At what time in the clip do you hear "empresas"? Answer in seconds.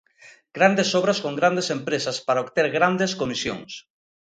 1.77-2.17